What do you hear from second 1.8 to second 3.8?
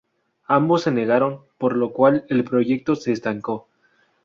cual el proyecto se estancó.